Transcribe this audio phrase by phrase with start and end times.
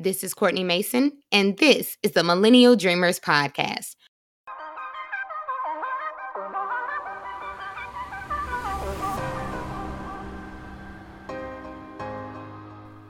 [0.00, 3.96] This is Courtney Mason, and this is the Millennial Dreamers Podcast.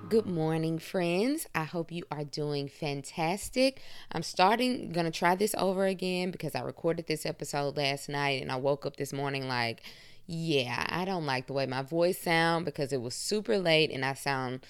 [0.09, 1.46] Good morning, friends.
[1.54, 3.82] I hope you are doing fantastic.
[4.11, 8.50] I'm starting, gonna try this over again because I recorded this episode last night and
[8.50, 9.82] I woke up this morning like,
[10.27, 14.07] yeah, I don't like the way my voice sound because it was super late and
[14.07, 14.61] I sound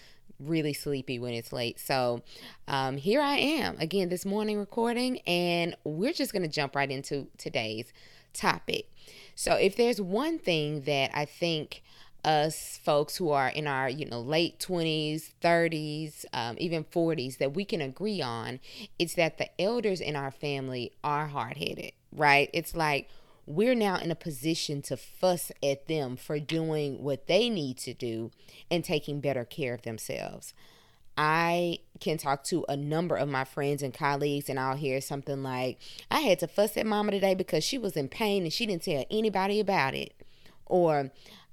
[0.41, 1.79] really sleepy when it's late.
[1.81, 2.23] So
[2.67, 6.91] um, here I am again this morning recording, and we're just going to jump right
[6.91, 7.93] into today's
[8.33, 8.91] topic.
[9.35, 11.83] So, if there's one thing that I think
[12.25, 17.55] us folks who are in our you know late 20s 30s um, even 40s that
[17.55, 18.59] we can agree on
[18.99, 23.09] it's that the elders in our family are hard-headed right it's like
[23.49, 27.95] we're now in a position to fuss at them for doing what they need to
[27.95, 28.31] do
[28.71, 30.53] and taking better care of themselves.
[31.17, 35.43] I can talk to a number of my friends and colleagues, and I'll hear something
[35.43, 35.79] like,
[36.11, 38.83] I had to fuss at mama today because she was in pain and she didn't
[38.83, 40.13] tell anybody about it.
[40.67, 41.11] Or,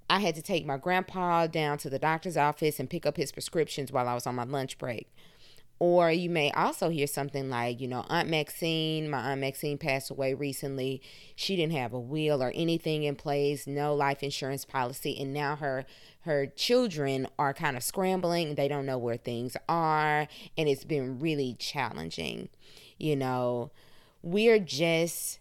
[0.09, 3.31] I had to take my grandpa down to the doctor's office and pick up his
[3.31, 5.07] prescriptions while I was on my lunch break.
[5.77, 10.09] Or you may also hear something like, you know, Aunt Maxine, my Aunt Maxine passed
[10.09, 11.01] away recently.
[11.35, 15.57] She didn't have a will or anything in place, no life insurance policy, and now
[15.57, 15.85] her
[16.21, 18.55] her children are kind of scrambling.
[18.55, 22.49] They don't know where things are, and it's been really challenging.
[22.97, 23.71] You know,
[24.21, 25.39] we're just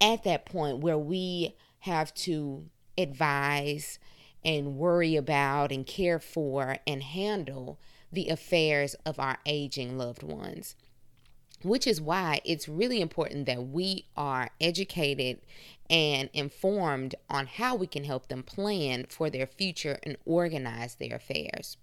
[0.00, 3.98] at that point where we have to advise
[4.44, 7.78] and worry about and care for and handle
[8.12, 10.76] the affairs of our aging loved ones.
[11.62, 15.40] Which is why it's really important that we are educated
[15.88, 21.16] and informed on how we can help them plan for their future and organize their
[21.16, 21.76] affairs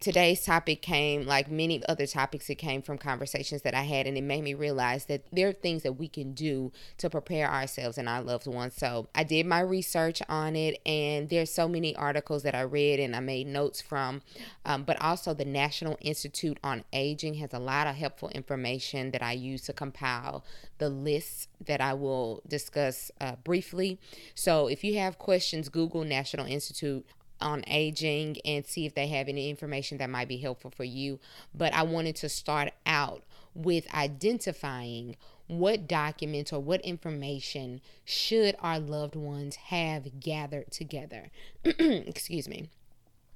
[0.00, 4.18] today's topic came like many other topics it came from conversations that i had and
[4.18, 7.96] it made me realize that there are things that we can do to prepare ourselves
[7.96, 8.74] and our loved ones.
[8.76, 12.98] So i did my research on it and there's so many articles that i read
[12.98, 14.22] and i made notes from
[14.64, 19.22] um, but also the national institute on aging has a lot of helpful information that
[19.22, 20.44] i use to compile
[20.78, 23.98] the lists that i will discuss uh, briefly.
[24.34, 27.06] So if you have questions google national institute
[27.40, 31.18] on aging and see if they have any information that might be helpful for you.
[31.54, 33.22] But I wanted to start out
[33.54, 41.30] with identifying what documents or what information should our loved ones have gathered together.
[41.64, 42.70] Excuse me.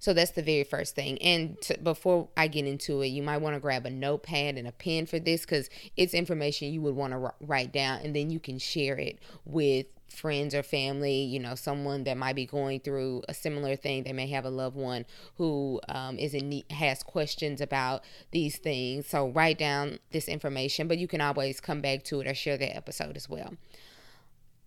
[0.00, 1.18] So that's the very first thing.
[1.20, 4.68] And to, before I get into it, you might want to grab a notepad and
[4.68, 8.14] a pen for this because it's information you would want to r- write down and
[8.14, 12.46] then you can share it with friends or family, you know, someone that might be
[12.46, 14.04] going through a similar thing.
[14.04, 19.06] They may have a loved one who um, is in has questions about these things.
[19.06, 22.58] So write down this information, but you can always come back to it or share
[22.58, 23.54] that episode as well.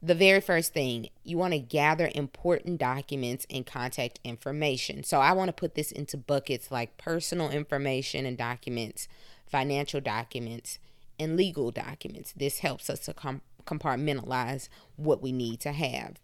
[0.04, 5.04] The very first thing, you want to gather important documents and contact information.
[5.04, 9.08] So I want to put this into buckets like personal information and documents,
[9.46, 10.80] financial documents,
[11.20, 12.34] and legal documents.
[12.36, 16.16] This helps us to come compartmentalize what we need to have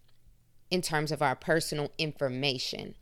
[0.70, 2.94] in terms of our personal information.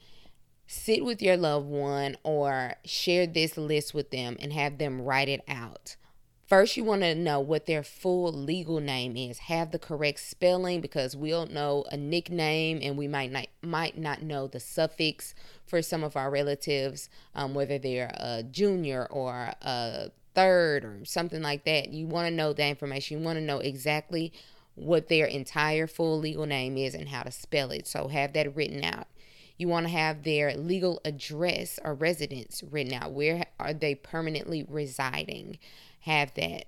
[0.67, 5.29] Sit with your loved one or share this list with them and have them write
[5.29, 5.97] it out.
[6.47, 9.39] First, you want to know what their full legal name is.
[9.39, 14.23] Have the correct spelling because we'll know a nickname and we might not might not
[14.23, 15.35] know the suffix
[15.67, 21.43] for some of our relatives, um, whether they're a junior or a third or something
[21.43, 21.89] like that.
[21.89, 23.19] You want to know that information.
[23.19, 24.33] You want to know exactly
[24.77, 27.89] what their entire full legal name is and how to spell it.
[27.89, 29.09] So have that written out.
[29.57, 33.13] You want to have their legal address or residence written out.
[33.13, 35.59] Where are they permanently residing?
[36.01, 36.67] Have that.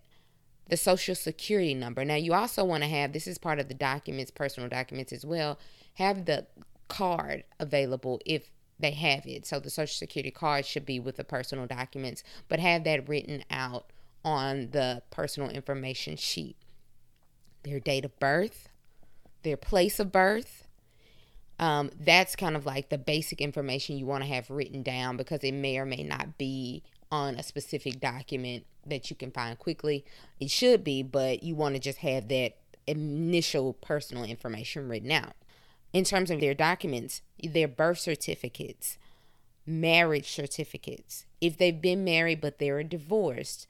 [0.71, 2.05] The social security number.
[2.05, 5.25] Now, you also want to have this is part of the documents, personal documents as
[5.25, 5.59] well.
[5.95, 6.47] Have the
[6.89, 9.47] card available if they have it.
[9.47, 13.45] So the social security card should be with the personal documents, but have that written
[13.51, 13.87] out
[14.25, 16.57] on the personal information sheet.
[17.65, 18.69] Their date of birth,
[19.43, 20.65] their place of birth.
[21.61, 25.43] Um, that's kind of like the basic information you want to have written down because
[25.43, 30.05] it may or may not be on a specific document that you can find quickly.
[30.39, 32.57] It should be, but you want to just have that
[32.87, 35.35] initial personal information written out
[35.93, 38.99] in terms of their documents, their birth certificates,
[39.67, 41.27] marriage certificates.
[41.41, 43.67] If they've been married but they're divorced,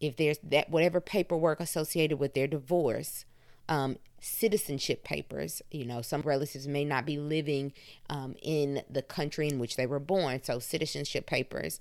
[0.00, 3.24] if there's that whatever paperwork associated with their divorce,
[3.68, 5.62] um, citizenship papers.
[5.70, 7.72] You know, some relatives may not be living
[8.08, 11.78] um, in the country in which they were born, so citizenship papers.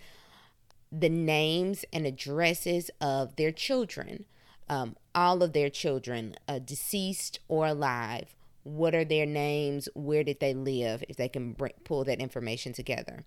[0.92, 4.26] the names and addresses of their children,
[4.70, 8.36] um, all of their children, uh, deceased or alive.
[8.68, 9.88] What are their names?
[9.96, 11.04] Where did they live?
[11.08, 13.26] If they can bring, pull that information together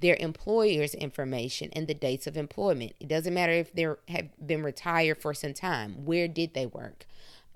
[0.00, 2.92] their employer's information and the dates of employment.
[3.00, 6.04] It doesn't matter if they have been retired for some time.
[6.04, 7.06] Where did they work?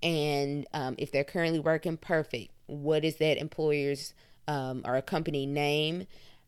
[0.03, 2.53] And um, if they're currently working, perfect.
[2.67, 4.15] What is that employer's
[4.49, 6.07] um, or a company name?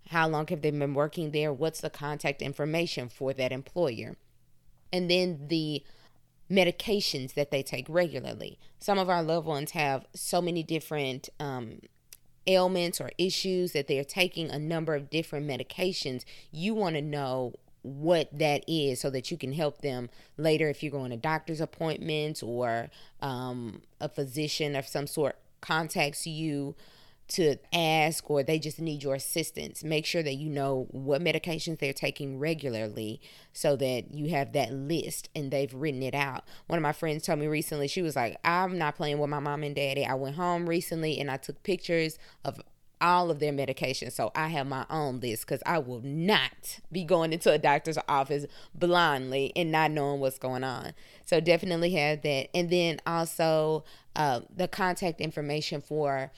[0.08, 1.52] How long have they been working there?
[1.52, 4.16] What's the contact information for that employer?
[4.92, 5.84] And then the
[6.50, 8.58] medications that they take regularly.
[8.78, 11.80] Some of our loved ones have so many different um,
[12.46, 17.54] ailments or issues that they're taking a number of different medications, you want to know
[17.82, 20.08] what that is so that you can help them
[20.38, 22.88] later if you're going to doctor's appointments or
[23.20, 26.74] um, a physician of some sort contacts you
[27.34, 29.84] to ask or they just need your assistance.
[29.84, 33.20] Make sure that you know what medications they're taking regularly
[33.52, 36.44] so that you have that list and they've written it out.
[36.66, 39.40] One of my friends told me recently, she was like, I'm not playing with my
[39.40, 40.04] mom and daddy.
[40.04, 42.60] I went home recently and I took pictures of
[43.00, 44.12] all of their medications.
[44.12, 47.98] So I have my own list because I will not be going into a doctor's
[48.08, 50.94] office blindly and not knowing what's going on.
[51.26, 52.48] So definitely have that.
[52.54, 53.84] And then also
[54.16, 56.32] uh, the contact information for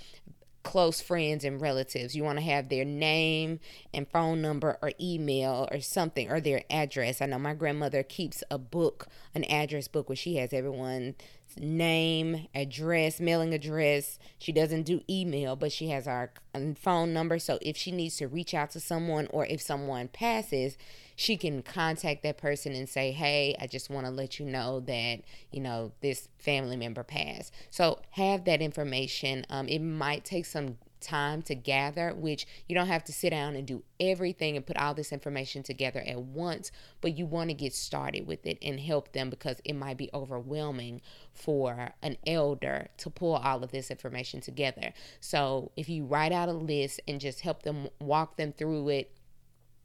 [0.67, 2.17] close friends and relatives.
[2.17, 3.61] You want to have their name
[3.95, 7.23] and phone number or email or something or their address.
[7.23, 11.15] I know my grandmother keeps a book, an address book where she has everyone's
[11.59, 14.19] name, address, mailing address.
[14.39, 16.33] She doesn't do email, but she has our
[16.77, 17.39] phone number.
[17.39, 20.77] So if she needs to reach out to someone or if someone passes,
[21.15, 24.81] she can contact that person and say, Hey, I just want to let you know
[24.81, 25.21] that,
[25.51, 27.53] you know, this family member passed.
[27.71, 29.47] So have that information.
[29.49, 33.55] Um, it might take some time to gather, which you don't have to sit down
[33.55, 36.71] and do everything and put all this information together at once,
[37.01, 40.11] but you want to get started with it and help them because it might be
[40.13, 41.01] overwhelming
[41.33, 44.93] for an elder to pull all of this information together.
[45.21, 49.13] So if you write out a list and just help them walk them through it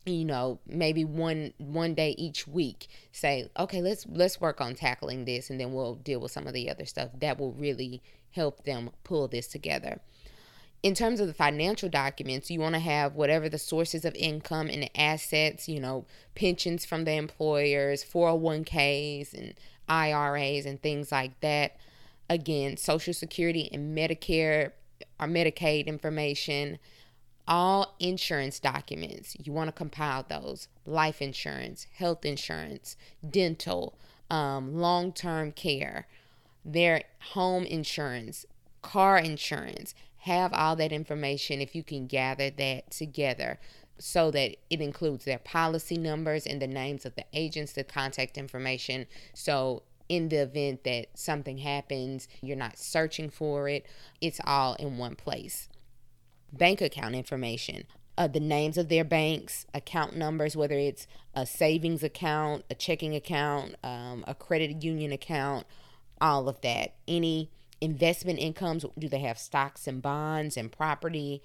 [0.05, 5.25] you know maybe one one day each week say okay let's let's work on tackling
[5.25, 8.63] this and then we'll deal with some of the other stuff that will really help
[8.63, 9.99] them pull this together
[10.83, 14.67] in terms of the financial documents you want to have whatever the sources of income
[14.67, 16.05] and assets you know
[16.35, 19.53] pensions from the employers 401ks and
[19.87, 21.75] iras and things like that
[22.29, 24.71] again social security and medicare
[25.19, 26.79] or medicaid information
[27.47, 29.35] all insurance documents.
[29.43, 32.95] You want to compile those life insurance, health insurance,
[33.27, 33.97] dental,
[34.29, 36.07] um, long term care,
[36.63, 37.03] their
[37.33, 38.45] home insurance,
[38.81, 39.93] car insurance.
[40.21, 43.59] Have all that information if you can gather that together
[43.97, 48.37] so that it includes their policy numbers and the names of the agents, the contact
[48.37, 49.05] information.
[49.33, 53.85] So in the event that something happens, you're not searching for it,
[54.19, 55.69] it's all in one place
[56.51, 57.85] bank account information.
[58.17, 63.15] Uh, the names of their banks, account numbers, whether it's a savings account, a checking
[63.15, 65.65] account, um, a credit union account,
[66.19, 66.93] all of that.
[67.07, 67.49] Any
[67.81, 71.41] investment incomes, do they have stocks and bonds and property?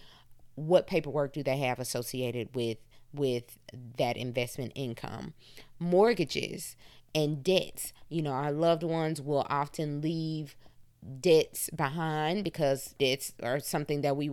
[0.55, 2.79] What paperwork do they have associated with
[3.12, 3.59] with
[3.97, 5.35] that investment income?
[5.79, 6.77] Mortgages
[7.15, 7.93] and debts.
[8.08, 10.55] You know, our loved ones will often leave
[11.20, 14.31] debts behind because debts are something that we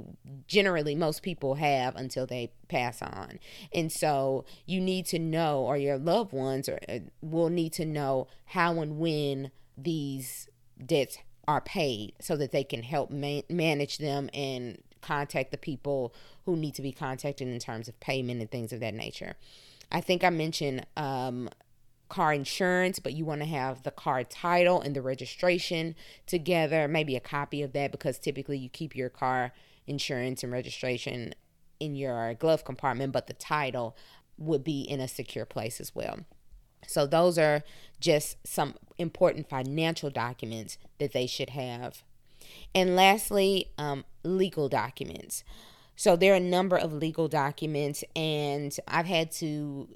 [0.47, 3.37] generally most people have until they pass on
[3.73, 7.85] and so you need to know or your loved ones or, uh, will need to
[7.85, 10.47] know how and when these
[10.83, 16.13] debts are paid so that they can help manage them and contact the people
[16.45, 19.35] who need to be contacted in terms of payment and things of that nature
[19.93, 21.49] I think I mentioned um,
[22.09, 25.95] car insurance, but you want to have the car title and the registration
[26.25, 29.53] together, maybe a copy of that because typically you keep your car
[29.85, 31.35] insurance and registration
[31.79, 33.95] in your glove compartment, but the title
[34.37, 36.19] would be in a secure place as well.
[36.87, 37.63] So, those are
[37.99, 42.03] just some important financial documents that they should have.
[42.75, 45.43] And lastly, um, legal documents.
[45.95, 49.87] So, there are a number of legal documents, and I've had to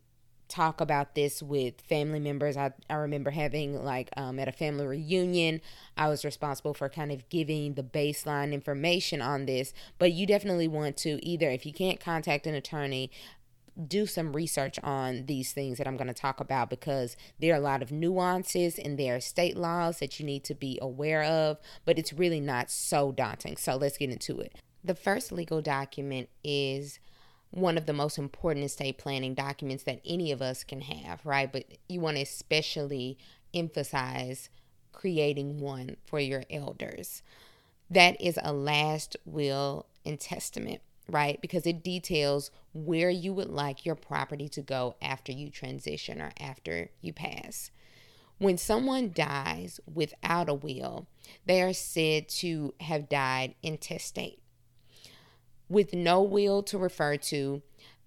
[0.48, 2.56] talk about this with family members.
[2.56, 5.62] I, I remember having, like, um, at a family reunion,
[5.98, 9.74] I was responsible for kind of giving the baseline information on this.
[10.00, 13.12] But you definitely want to either, if you can't contact an attorney,
[13.86, 17.58] do some research on these things that I'm going to talk about because there are
[17.58, 21.24] a lot of nuances and there are state laws that you need to be aware
[21.24, 23.58] of, but it's really not so daunting.
[23.58, 24.56] So let's get into it.
[24.84, 27.00] The first legal document is
[27.52, 31.52] one of the most important estate planning documents that any of us can have, right?
[31.52, 33.18] But you want to especially
[33.54, 34.50] emphasize
[34.92, 37.22] creating one for your elders.
[37.90, 41.42] That is a last will and testament, right?
[41.42, 46.32] Because it details where you would like your property to go after you transition or
[46.40, 47.72] after you pass.
[48.40, 51.08] When someone dies without a will,
[51.46, 54.40] they are said to have died intestate.
[55.70, 57.62] With no will to refer to,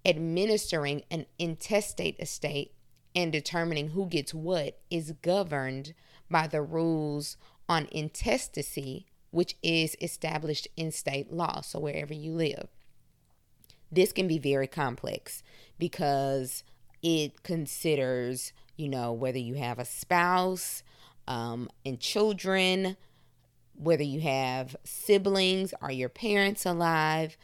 [0.05, 2.73] administering an intestate estate
[3.15, 5.95] and determining who gets what is governed
[6.31, 7.37] by the rules
[7.69, 12.69] on intestacy, which is established in state law, so wherever you live.
[13.91, 15.43] This can be very complex
[15.79, 16.63] because
[17.03, 20.83] it considers, you know, whether you have a spouse
[21.27, 22.97] um, and children,
[23.75, 27.37] whether you have siblings, are your parents alive,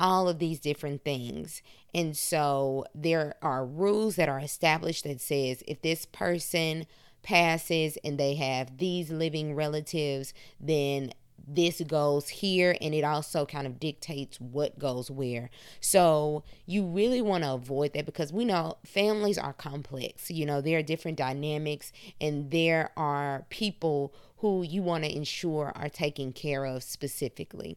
[0.00, 1.62] all of these different things.
[1.94, 6.86] And so there are rules that are established that says if this person
[7.22, 11.12] passes and they have these living relatives, then
[11.46, 15.50] this goes here and it also kind of dictates what goes where.
[15.80, 20.30] So you really want to avoid that because we know families are complex.
[20.30, 25.72] You know, there are different dynamics and there are people who you want to ensure
[25.74, 27.76] are taken care of specifically.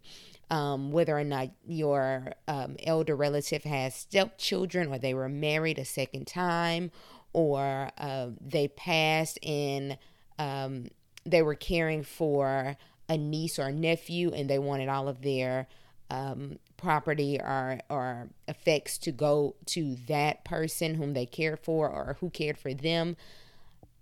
[0.51, 5.85] Um, whether or not your um, elder relative has stepchildren or they were married a
[5.85, 6.91] second time
[7.33, 9.97] or uh, they passed and
[10.38, 10.88] um,
[11.25, 12.77] they were caring for
[13.09, 15.67] a niece or a nephew and they wanted all of their
[16.09, 22.17] um, property or, or effects to go to that person whom they cared for or
[22.19, 23.15] who cared for them.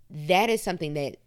[0.09, 1.17] That is something that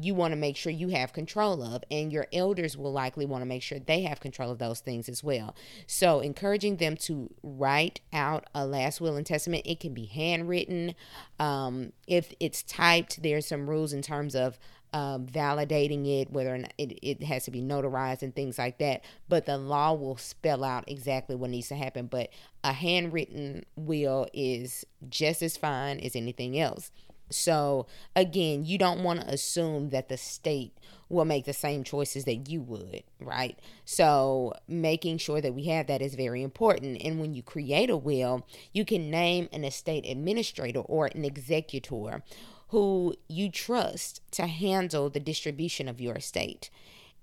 [0.00, 3.42] you want to make sure you have control of, and your elders will likely want
[3.42, 5.54] to make sure they have control of those things as well.
[5.86, 10.94] So, encouraging them to write out a last will and testament, it can be handwritten.
[11.38, 14.58] Um, if it's typed, there's some rules in terms of
[14.92, 18.78] um, validating it, whether or not it, it has to be notarized and things like
[18.78, 19.02] that.
[19.28, 22.06] But the law will spell out exactly what needs to happen.
[22.06, 22.30] But
[22.64, 26.90] a handwritten will is just as fine as anything else.
[27.30, 30.76] So, again, you don't want to assume that the state
[31.08, 33.58] will make the same choices that you would, right?
[33.84, 37.00] So, making sure that we have that is very important.
[37.02, 42.22] And when you create a will, you can name an estate administrator or an executor
[42.70, 46.70] who you trust to handle the distribution of your estate.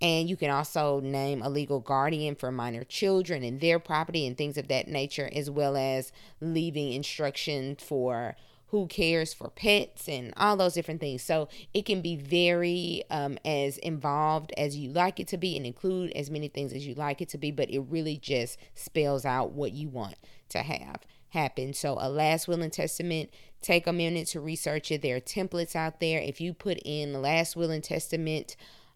[0.01, 4.37] And you can also name a legal guardian for minor children and their property and
[4.37, 8.35] things of that nature, as well as leaving instruction for
[8.67, 11.23] who cares for pets and all those different things.
[11.23, 15.65] So it can be very um, as involved as you like it to be and
[15.65, 19.23] include as many things as you like it to be, but it really just spells
[19.23, 20.15] out what you want
[20.49, 21.73] to have happen.
[21.73, 23.29] So a last will and testament
[23.61, 25.01] Take a minute to research it.
[25.01, 26.19] There are templates out there.
[26.19, 28.55] If you put in the last will and testament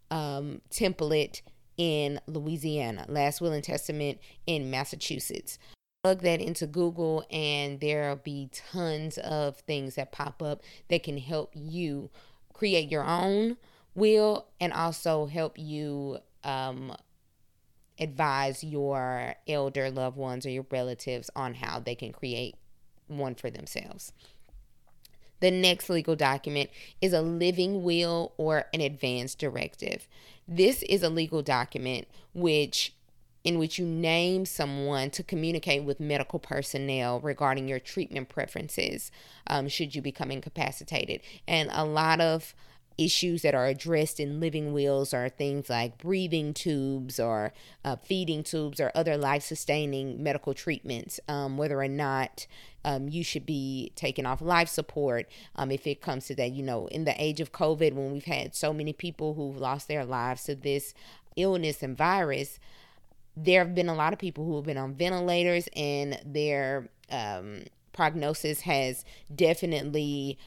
[0.10, 1.41] um, template
[1.77, 5.58] in Louisiana, last will and testament in Massachusetts,
[6.03, 11.18] plug that into Google, and there'll be tons of things that pop up that can
[11.18, 12.10] help you
[12.53, 13.58] create your own
[13.96, 16.96] will and also help you um,
[18.00, 22.56] advise your elder loved ones or your relatives on how they can create
[23.08, 24.13] one for themselves.
[25.41, 26.69] The next legal document
[27.01, 30.07] is a living will or an advance directive.
[30.48, 32.93] This is a legal document which
[33.43, 39.12] in which you name someone to communicate with medical personnel regarding your treatment preferences
[39.48, 41.21] um, should you become incapacitated.
[41.48, 42.53] And a lot of
[43.03, 47.53] issues that are addressed in living wills are things like breathing tubes or
[47.84, 52.46] uh, feeding tubes or other life sustaining medical treatments, um, whether or not
[52.86, 56.51] um, you should be taken off life support um, if it comes to that.
[56.51, 59.88] You know, in the age of COVID, when we've had so many people who've lost
[59.88, 60.93] their lives to this
[61.36, 62.60] illness and virus,
[63.36, 67.63] there have been a lot of people who have been on ventilators and their um,
[67.93, 70.38] prognosis has definitely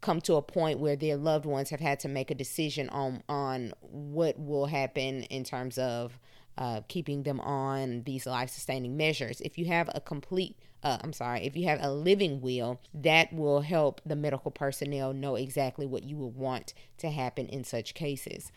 [0.00, 3.22] come to a point where their loved ones have had to make a decision on
[3.28, 6.18] on what will happen in terms of
[6.58, 9.40] uh, keeping them on these life sustaining measures.
[9.40, 13.32] If you have a complete uh, I'm sorry, if you have a living will, that
[13.32, 17.92] will help the medical personnel know exactly what you would want to happen in such
[17.92, 18.50] cases.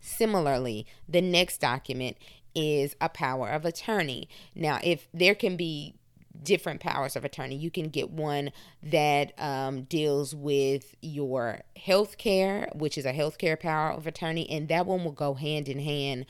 [0.00, 2.16] Similarly, the next document
[2.54, 4.28] is a power of attorney.
[4.56, 5.94] Now, if there can be
[6.42, 7.56] different powers of attorney.
[7.56, 13.38] You can get one that um, deals with your health care, which is a health
[13.38, 16.26] care power of attorney, and that one will go hand in hand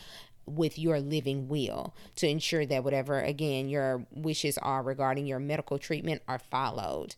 [0.46, 5.78] with your living will to ensure that whatever, again, your wishes are regarding your medical
[5.78, 7.14] treatment are followed.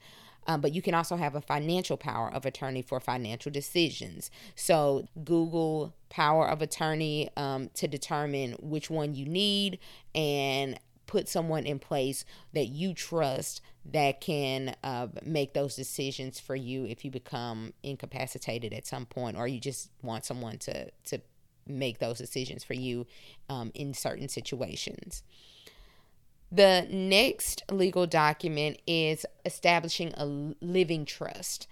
[0.46, 4.30] Um, but you can also have a financial power of attorney for financial decisions.
[4.56, 9.78] So, Google power of attorney um, to determine which one you need
[10.14, 16.54] and put someone in place that you trust that can uh, make those decisions for
[16.54, 21.20] you if you become incapacitated at some point or you just want someone to to
[21.66, 23.06] make those decisions for you
[23.48, 25.22] um, in certain situations.
[26.50, 31.66] The next legal document is establishing a living trust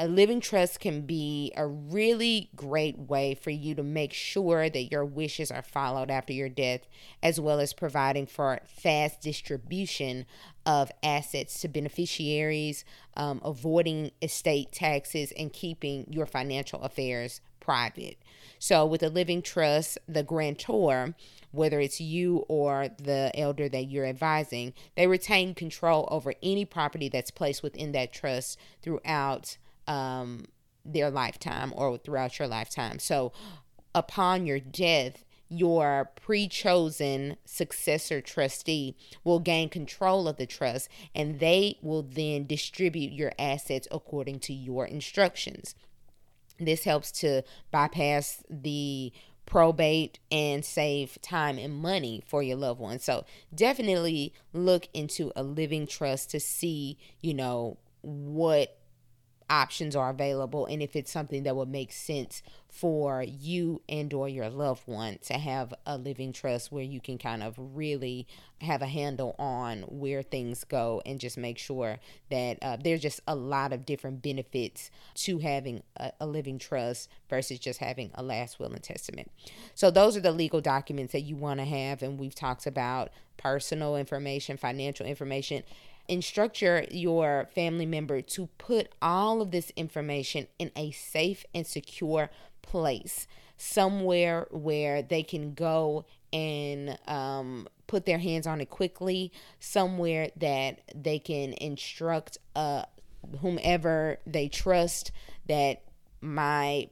[0.00, 4.92] a living trust can be a really great way for you to make sure that
[4.92, 6.86] your wishes are followed after your death,
[7.20, 10.24] as well as providing for fast distribution
[10.64, 12.84] of assets to beneficiaries,
[13.16, 18.18] um, avoiding estate taxes, and keeping your financial affairs private.
[18.60, 21.14] So, with a living trust, the grantor,
[21.50, 27.08] whether it's you or the elder that you're advising, they retain control over any property
[27.08, 29.56] that's placed within that trust throughout
[29.88, 30.44] um,
[30.84, 32.98] their lifetime or throughout your lifetime.
[32.98, 33.32] So,
[33.94, 41.40] upon your death, your pre chosen successor trustee will gain control of the trust and
[41.40, 45.74] they will then distribute your assets according to your instructions.
[46.60, 49.12] This helps to bypass the
[49.46, 53.04] probate and save time and money for your loved ones.
[53.04, 58.77] So, definitely look into a living trust to see, you know, what
[59.50, 64.28] options are available and if it's something that would make sense for you and or
[64.28, 68.26] your loved one to have a living trust where you can kind of really
[68.60, 71.98] have a handle on where things go and just make sure
[72.30, 77.08] that uh, there's just a lot of different benefits to having a, a living trust
[77.30, 79.30] versus just having a last will and testament.
[79.74, 83.10] So those are the legal documents that you want to have and we've talked about
[83.38, 85.62] personal information financial information
[86.08, 91.66] instruct your your family member to put all of this information in a safe and
[91.66, 92.30] secure
[92.62, 100.30] place somewhere where they can go and um, put their hands on it quickly somewhere
[100.36, 102.82] that they can instruct uh,
[103.40, 105.10] whomever they trust
[105.48, 105.82] that
[106.20, 106.88] my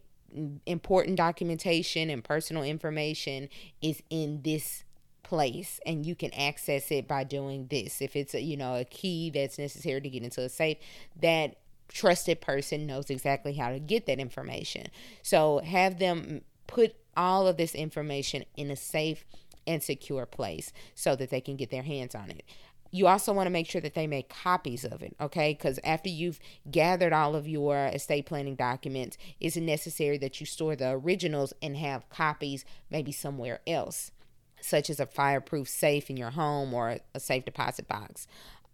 [0.66, 3.48] important documentation and personal information
[3.80, 4.84] is in this
[5.26, 8.00] place and you can access it by doing this.
[8.00, 10.78] If it's a you know a key that's necessary to get into a safe
[11.20, 11.56] that
[11.88, 14.86] trusted person knows exactly how to get that information.
[15.22, 19.24] So have them put all of this information in a safe
[19.66, 22.44] and secure place so that they can get their hands on it.
[22.92, 25.52] You also want to make sure that they make copies of it, okay?
[25.52, 26.38] Because after you've
[26.70, 31.76] gathered all of your estate planning documents, it's necessary that you store the originals and
[31.76, 34.12] have copies maybe somewhere else
[34.66, 38.26] such as a fireproof safe in your home or a safe deposit box.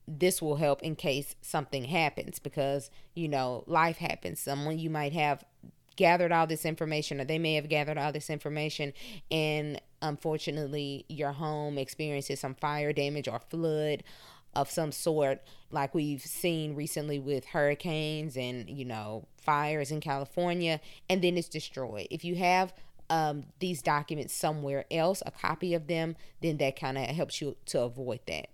[0.08, 4.40] This will help in case something happens because, you know, life happens.
[4.40, 5.44] Someone you might have
[5.96, 8.94] gathered all this information or they may have gathered all this information
[9.30, 14.02] and unfortunately your home experiences some fire damage or flood
[14.54, 20.80] of some sort like we've seen recently with hurricanes and you know fires in California
[21.10, 22.06] and then it's destroyed.
[22.10, 22.72] If you have
[23.12, 27.56] um, these documents somewhere else, a copy of them, then that kind of helps you
[27.66, 28.48] to avoid that.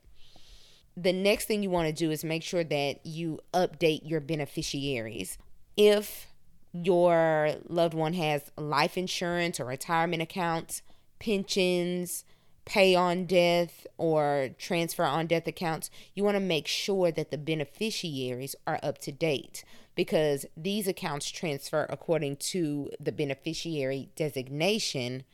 [0.96, 5.38] The next thing you want to do is make sure that you update your beneficiaries.
[5.76, 6.26] If
[6.72, 10.82] your loved one has life insurance or retirement accounts,
[11.20, 12.24] pensions,
[12.64, 17.38] pay on death or transfer on death accounts, you want to make sure that the
[17.38, 19.62] beneficiaries are up to date
[19.98, 25.24] because these accounts transfer according to the beneficiary designation.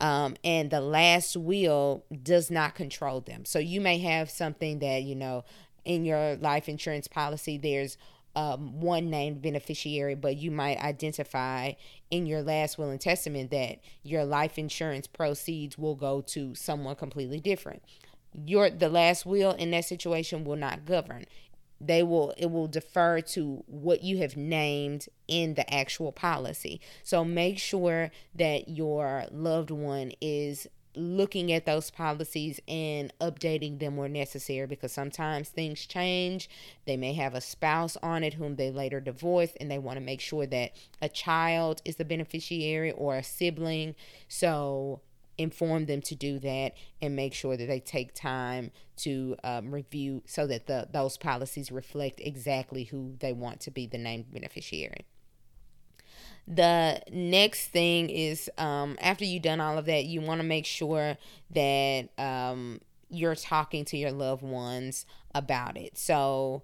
[0.00, 3.44] Um, and the last will does not control them.
[3.44, 5.42] So you may have something that, you know,
[5.84, 7.98] in your life insurance policy, there's
[8.36, 11.72] um, one named beneficiary, but you might identify
[12.08, 16.94] in your last will and testament that your life insurance proceeds will go to someone
[16.94, 17.82] completely different.
[18.46, 21.24] Your the last will in that situation will not govern.
[21.84, 26.80] They will it will defer to what you have named in the actual policy.
[27.02, 30.66] So make sure that your loved one is
[30.96, 36.48] looking at those policies and updating them where necessary because sometimes things change.
[36.86, 40.04] They may have a spouse on it whom they later divorce, and they want to
[40.04, 43.94] make sure that a child is the beneficiary or a sibling.
[44.28, 45.00] So
[45.38, 50.22] inform them to do that and make sure that they take time to um, review
[50.26, 55.04] so that the those policies reflect exactly who they want to be the named beneficiary.
[56.46, 60.66] the next thing is um, after you've done all of that, you want to make
[60.66, 61.16] sure
[61.50, 65.96] that um, you're talking to your loved ones about it.
[65.96, 66.62] So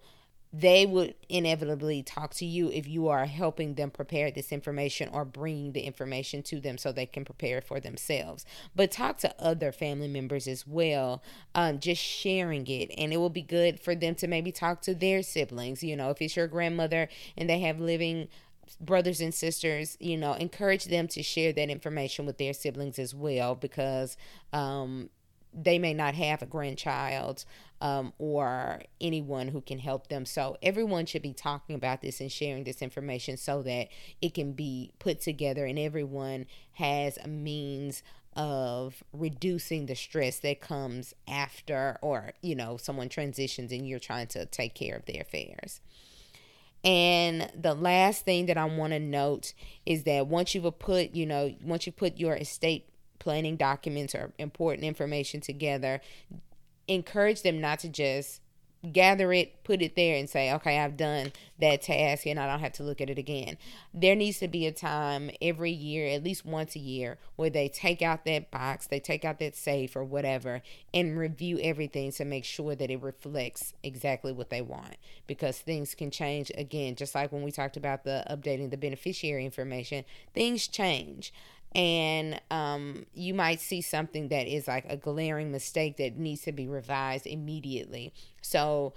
[0.52, 5.24] they would inevitably talk to you if you are helping them prepare this information or
[5.24, 8.44] bringing the information to them so they can prepare for themselves.
[8.74, 11.22] But talk to other family members as well,
[11.54, 12.92] um, just sharing it.
[12.98, 15.84] And it will be good for them to maybe talk to their siblings.
[15.84, 18.26] You know, if it's your grandmother and they have living
[18.80, 23.14] brothers and sisters, you know, encourage them to share that information with their siblings as
[23.14, 24.16] well because
[24.52, 25.10] um,
[25.52, 27.44] they may not have a grandchild
[27.80, 30.26] um, or anyone who can help them.
[30.26, 33.88] So everyone should be talking about this and sharing this information so that
[34.20, 38.02] it can be put together and everyone has a means
[38.36, 44.28] of reducing the stress that comes after or you know someone transitions and you're trying
[44.28, 45.80] to take care of their affairs.
[46.82, 49.52] And the last thing that I want to note
[49.84, 52.88] is that once you've put, you know, once you put your estate
[53.18, 56.00] planning documents or important information together,
[56.90, 58.40] encourage them not to just
[58.92, 62.60] gather it, put it there, and say, okay, I've done that task and I don't
[62.60, 63.58] have to look at it again.
[63.92, 67.68] There needs to be a time every year, at least once a year, where they
[67.68, 70.62] take out that box, they take out that safe or whatever,
[70.94, 74.96] and review everything to make sure that it reflects exactly what they want.
[75.26, 79.44] Because things can change again, just like when we talked about the updating the beneficiary
[79.44, 81.34] information, things change
[81.74, 86.52] and um, you might see something that is like a glaring mistake that needs to
[86.52, 88.12] be revised immediately.
[88.42, 88.94] So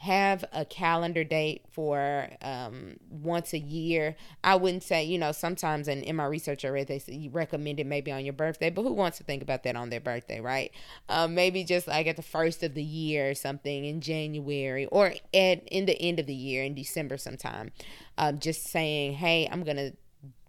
[0.00, 4.16] have a calendar date for um, once a year.
[4.42, 7.86] I wouldn't say, you know, sometimes in, in my research I read they recommend it
[7.86, 10.72] maybe on your birthday, but who wants to think about that on their birthday, right?
[11.10, 15.08] Um, maybe just like at the first of the year or something in January or
[15.34, 17.70] at in the end of the year in December sometime.
[18.16, 19.92] Um, just saying, hey, I'm gonna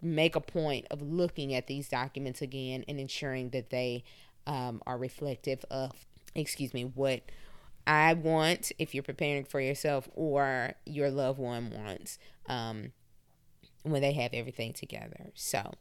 [0.01, 4.03] make a point of looking at these documents again and ensuring that they
[4.47, 5.91] um, are reflective of,
[6.35, 7.21] excuse me, what
[7.85, 12.91] I want if you're preparing for yourself or your loved one wants um,
[13.83, 15.31] when they have everything together.
[15.33, 15.73] So,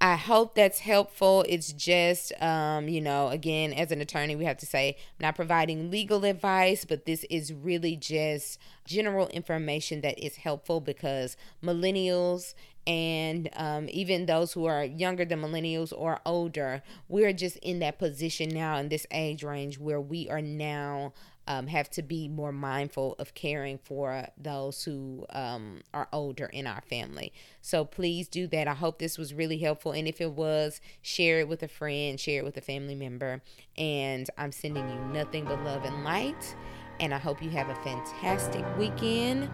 [0.00, 1.44] I hope that's helpful.
[1.48, 5.34] It's just, um, you know, again, as an attorney, we have to say, I'm not
[5.34, 12.54] providing legal advice, but this is really just general information that is helpful because millennials
[12.86, 17.98] and um, even those who are younger than millennials or older, we're just in that
[17.98, 21.12] position now in this age range where we are now
[21.48, 26.66] um, have to be more mindful of caring for those who um, are older in
[26.66, 27.32] our family.
[27.62, 28.68] So please do that.
[28.68, 29.92] I hope this was really helpful.
[29.92, 33.40] And if it was, share it with a friend, share it with a family member.
[33.78, 36.54] And I'm sending you nothing but love and light.
[37.00, 39.50] And I hope you have a fantastic weekend.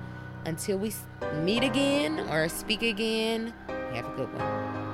[0.47, 0.93] Until we
[1.43, 4.94] meet again or speak again, have a good one.